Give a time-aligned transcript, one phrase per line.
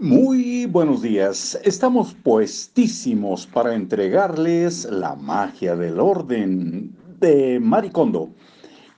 [0.00, 1.56] Muy buenos días.
[1.62, 8.30] Estamos puestísimos para entregarles la magia del orden de Maricondo.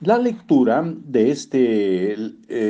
[0.01, 2.17] La lectura de este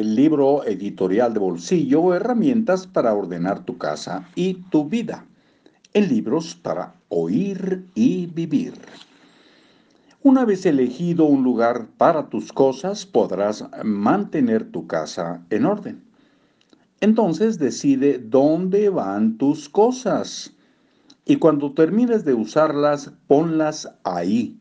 [0.03, 5.25] libro editorial de bolsillo, herramientas para ordenar tu casa y tu vida,
[5.93, 8.73] en libros para oír y vivir.
[10.21, 16.06] Una vez elegido un lugar para tus cosas, podrás mantener tu casa en orden.
[16.99, 20.53] Entonces decide dónde van tus cosas.
[21.25, 24.57] Y cuando termines de usarlas, ponlas ahí.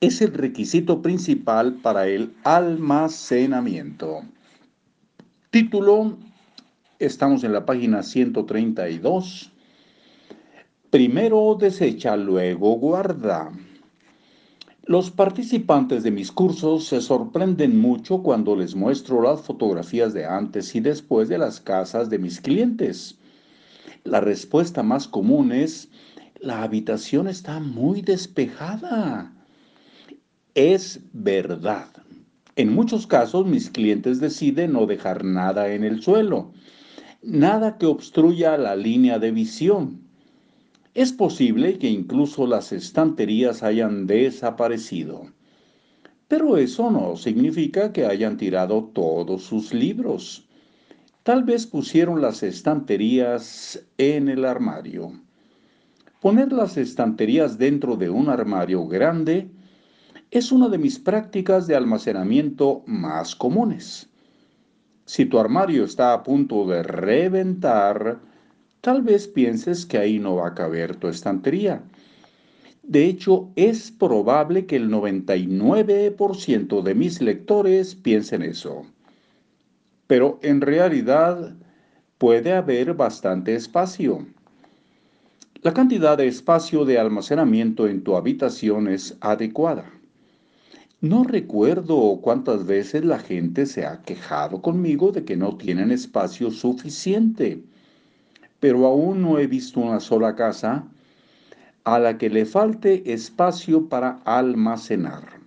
[0.00, 4.22] Es el requisito principal para el almacenamiento.
[5.50, 6.18] Título,
[6.98, 9.50] estamos en la página 132.
[10.90, 13.50] Primero desecha, luego guarda.
[14.86, 20.74] Los participantes de mis cursos se sorprenden mucho cuando les muestro las fotografías de antes
[20.74, 23.16] y después de las casas de mis clientes.
[24.04, 25.88] La respuesta más común es,
[26.38, 29.32] la habitación está muy despejada.
[30.54, 31.88] Es verdad.
[32.54, 36.52] En muchos casos mis clientes deciden no dejar nada en el suelo,
[37.22, 40.03] nada que obstruya la línea de visión.
[40.94, 45.26] Es posible que incluso las estanterías hayan desaparecido.
[46.28, 50.46] Pero eso no significa que hayan tirado todos sus libros.
[51.24, 55.12] Tal vez pusieron las estanterías en el armario.
[56.20, 59.50] Poner las estanterías dentro de un armario grande
[60.30, 64.08] es una de mis prácticas de almacenamiento más comunes.
[65.06, 68.20] Si tu armario está a punto de reventar,
[68.84, 71.80] Tal vez pienses que ahí no va a caber tu estantería.
[72.82, 78.84] De hecho, es probable que el 99% de mis lectores piensen eso.
[80.06, 81.54] Pero en realidad
[82.18, 84.26] puede haber bastante espacio.
[85.62, 89.90] La cantidad de espacio de almacenamiento en tu habitación es adecuada.
[91.00, 96.50] No recuerdo cuántas veces la gente se ha quejado conmigo de que no tienen espacio
[96.50, 97.64] suficiente
[98.64, 100.88] pero aún no he visto una sola casa
[101.84, 105.38] a la que le falte espacio para almacenar.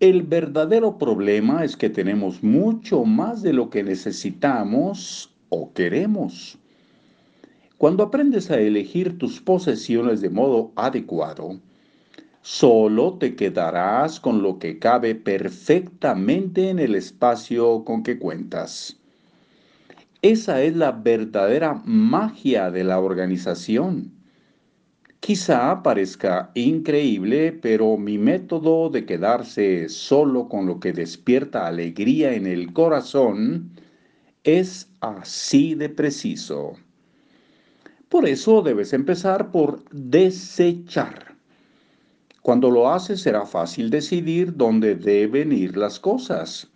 [0.00, 6.58] El verdadero problema es que tenemos mucho más de lo que necesitamos o queremos.
[7.78, 11.60] Cuando aprendes a elegir tus posesiones de modo adecuado,
[12.42, 18.99] solo te quedarás con lo que cabe perfectamente en el espacio con que cuentas.
[20.22, 24.12] Esa es la verdadera magia de la organización.
[25.18, 32.46] Quizá parezca increíble, pero mi método de quedarse solo con lo que despierta alegría en
[32.46, 33.70] el corazón
[34.44, 36.74] es así de preciso.
[38.10, 41.34] Por eso debes empezar por desechar.
[42.42, 46.70] Cuando lo haces será fácil decidir dónde deben ir las cosas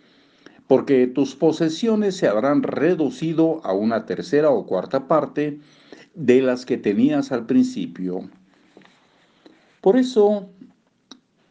[0.74, 5.60] porque tus posesiones se habrán reducido a una tercera o cuarta parte
[6.16, 8.28] de las que tenías al principio.
[9.80, 10.48] Por eso,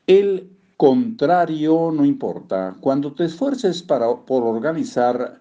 [0.07, 2.75] el contrario no importa.
[2.81, 5.39] Cuando te esfuerces para, por organizar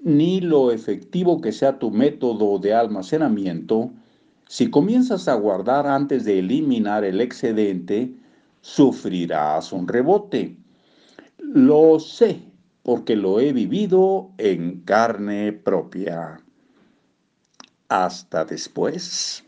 [0.00, 3.92] ni lo efectivo que sea tu método de almacenamiento,
[4.48, 8.12] si comienzas a guardar antes de eliminar el excedente,
[8.62, 10.56] sufrirás un rebote.
[11.38, 12.40] Lo sé,
[12.86, 16.38] porque lo he vivido en carne propia.
[17.88, 19.44] Hasta después.